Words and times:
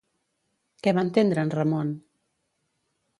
Què 0.87 0.93
va 0.99 1.03
entendre 1.09 1.43
en 1.47 1.53
Ramon? 1.57 1.91